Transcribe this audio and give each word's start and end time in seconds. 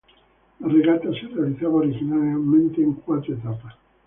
La 0.61 0.67
regata 0.67 1.09
se 1.11 1.27
realizaba 1.27 1.75
originalmente 1.75 2.81
en 2.81 2.93
cuatro 2.95 3.35
etapas. 3.35 3.75